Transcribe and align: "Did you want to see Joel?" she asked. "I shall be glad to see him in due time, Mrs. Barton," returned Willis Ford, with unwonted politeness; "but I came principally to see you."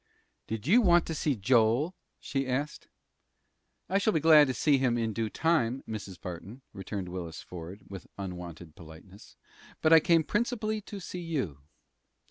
"Did 0.47 0.65
you 0.65 0.81
want 0.81 1.05
to 1.05 1.13
see 1.13 1.35
Joel?" 1.35 1.93
she 2.19 2.47
asked. 2.47 2.87
"I 3.87 3.99
shall 3.99 4.13
be 4.13 4.19
glad 4.19 4.47
to 4.47 4.53
see 4.55 4.79
him 4.79 4.97
in 4.97 5.13
due 5.13 5.29
time, 5.29 5.83
Mrs. 5.87 6.19
Barton," 6.19 6.63
returned 6.73 7.07
Willis 7.09 7.43
Ford, 7.43 7.83
with 7.87 8.07
unwonted 8.17 8.75
politeness; 8.75 9.35
"but 9.79 9.93
I 9.93 9.99
came 9.99 10.23
principally 10.23 10.81
to 10.81 10.99
see 10.99 11.21
you." 11.21 11.59